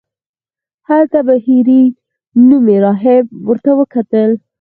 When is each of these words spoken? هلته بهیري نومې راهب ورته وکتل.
هلته 0.89 1.19
بهیري 1.27 1.83
نومې 2.47 2.77
راهب 2.85 3.25
ورته 3.47 3.71
وکتل. 3.79 4.31